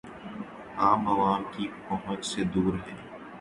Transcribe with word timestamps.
عام 0.77 1.07
عوام 1.07 1.43
کی 1.53 1.67
پہنچ 1.87 2.25
سے 2.25 2.43
دور 2.53 2.73
ہے 2.87 2.95